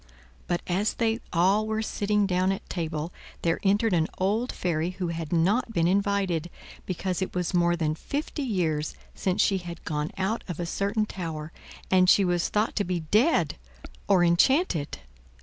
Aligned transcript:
But, 0.47 0.63
as 0.65 0.95
they 0.95 1.19
all 1.31 1.67
were 1.67 1.83
sitting 1.83 2.25
down 2.25 2.51
at 2.51 2.67
table 2.67 3.13
there 3.43 3.59
entered 3.61 3.93
an 3.93 4.07
old 4.17 4.51
fairy 4.51 4.89
who 4.97 5.09
had 5.09 5.31
not 5.31 5.73
been 5.73 5.85
invited, 5.85 6.49
because 6.87 7.21
it 7.21 7.35
was 7.35 7.53
more 7.53 7.75
than 7.75 7.93
fifty 7.93 8.41
years 8.41 8.95
since 9.13 9.43
she 9.43 9.59
had 9.59 9.85
gone 9.85 10.09
out 10.17 10.43
of 10.47 10.59
a 10.59 10.65
certain 10.65 11.05
tower, 11.05 11.51
and 11.91 12.09
she 12.09 12.25
was 12.25 12.49
thought 12.49 12.75
to 12.77 12.83
be 12.83 13.01
dead 13.01 13.57
or 14.07 14.23
enchanted. 14.23 14.97